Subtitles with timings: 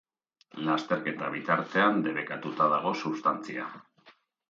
[0.69, 3.73] Lasterketa bitartean debekatuta dago substantzia.